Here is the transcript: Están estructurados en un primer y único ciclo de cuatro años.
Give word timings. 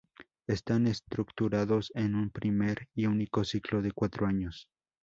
Están 0.47 0.87
estructurados 0.87 1.91
en 1.93 2.15
un 2.15 2.31
primer 2.31 2.87
y 2.95 3.05
único 3.05 3.43
ciclo 3.43 3.83
de 3.83 3.91
cuatro 3.91 4.25
años. 4.25 4.67